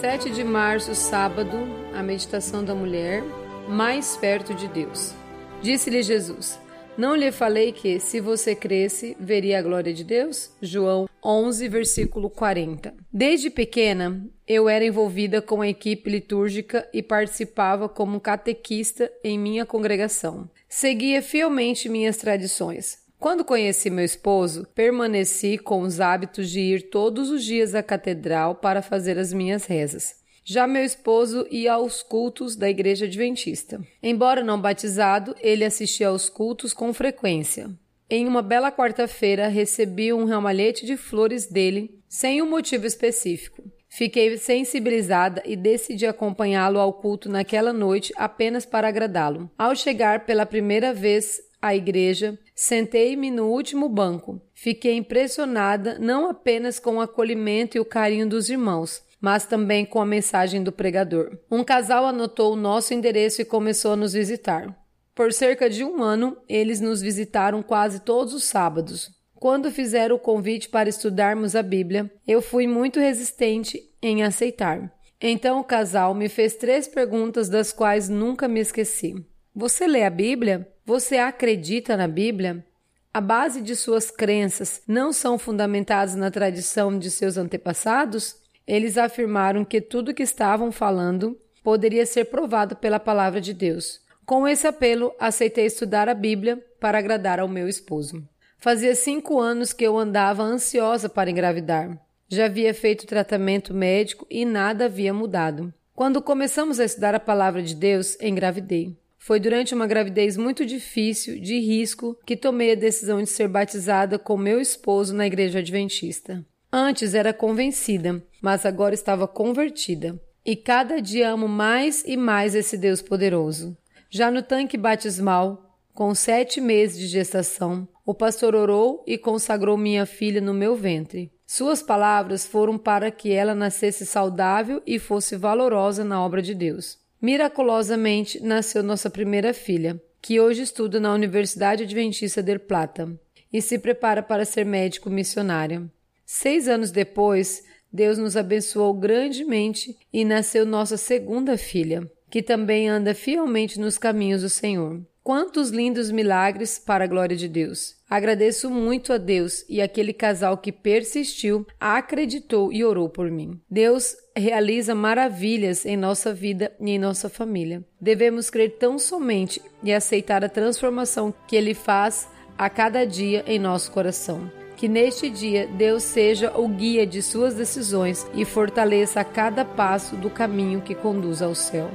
[0.00, 1.58] 7 de março, sábado,
[1.92, 3.20] a meditação da mulher,
[3.68, 5.12] mais perto de Deus.
[5.60, 6.56] Disse-lhe Jesus:
[6.96, 10.52] Não lhe falei que, se você cresce, veria a glória de Deus?
[10.62, 12.94] João 11, versículo 40.
[13.12, 19.66] Desde pequena, eu era envolvida com a equipe litúrgica e participava como catequista em minha
[19.66, 20.48] congregação.
[20.68, 23.07] Seguia fielmente minhas tradições.
[23.18, 28.54] Quando conheci meu esposo, permaneci com os hábitos de ir todos os dias à catedral
[28.54, 30.16] para fazer as minhas rezas.
[30.44, 33.80] Já meu esposo ia aos cultos da igreja adventista.
[34.00, 37.68] Embora não batizado, ele assistia aos cultos com frequência.
[38.08, 43.64] Em uma bela quarta-feira, recebi um ramalhete de flores dele, sem um motivo específico.
[43.88, 49.50] Fiquei sensibilizada e decidi acompanhá-lo ao culto naquela noite apenas para agradá-lo.
[49.58, 54.40] Ao chegar pela primeira vez à igreja, sentei-me no último banco.
[54.54, 60.00] Fiquei impressionada não apenas com o acolhimento e o carinho dos irmãos, mas também com
[60.00, 61.38] a mensagem do pregador.
[61.50, 64.76] Um casal anotou o nosso endereço e começou a nos visitar.
[65.14, 69.10] Por cerca de um ano, eles nos visitaram quase todos os sábados.
[69.34, 74.92] Quando fizeram o convite para estudarmos a Bíblia, eu fui muito resistente em aceitar.
[75.20, 79.14] Então o casal me fez três perguntas das quais nunca me esqueci.
[79.60, 80.68] Você lê a Bíblia?
[80.86, 82.64] Você acredita na Bíblia?
[83.12, 88.36] A base de suas crenças não são fundamentadas na tradição de seus antepassados?
[88.64, 94.00] Eles afirmaram que tudo que estavam falando poderia ser provado pela palavra de Deus.
[94.24, 98.22] Com esse apelo, aceitei estudar a Bíblia para agradar ao meu esposo.
[98.58, 101.98] Fazia cinco anos que eu andava ansiosa para engravidar.
[102.28, 105.74] Já havia feito tratamento médico e nada havia mudado.
[105.96, 108.96] Quando começamos a estudar a palavra de Deus, engravidei.
[109.28, 114.18] Foi durante uma gravidez muito difícil, de risco, que tomei a decisão de ser batizada
[114.18, 116.42] com meu esposo na igreja adventista.
[116.72, 120.18] Antes era convencida, mas agora estava convertida.
[120.46, 123.76] E cada dia amo mais e mais esse Deus poderoso.
[124.08, 130.06] Já no tanque batismal, com sete meses de gestação, o pastor orou e consagrou minha
[130.06, 131.30] filha no meu ventre.
[131.46, 137.06] Suas palavras foram para que ela nascesse saudável e fosse valorosa na obra de Deus.
[137.20, 143.12] Miraculosamente nasceu nossa primeira filha, que hoje estuda na Universidade Adventista de Plata
[143.52, 145.82] e se prepara para ser médico missionária.
[146.24, 153.14] Seis anos depois, Deus nos abençoou grandemente e nasceu nossa segunda filha, que também anda
[153.14, 155.00] fielmente nos caminhos do Senhor.
[155.28, 157.94] Quantos lindos milagres para a glória de Deus!
[158.08, 163.60] Agradeço muito a Deus e aquele casal que persistiu, acreditou e orou por mim.
[163.70, 167.84] Deus realiza maravilhas em nossa vida e em nossa família.
[168.00, 173.58] Devemos crer tão somente e aceitar a transformação que Ele faz a cada dia em
[173.58, 174.50] nosso coração.
[174.78, 180.16] Que neste dia Deus seja o guia de suas decisões e fortaleça a cada passo
[180.16, 181.90] do caminho que conduz ao céu.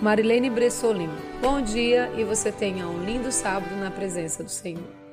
[0.00, 1.10] Marilene Bressolim.
[1.42, 5.07] Bom dia e você tenha um lindo sábado na presença do Senhor.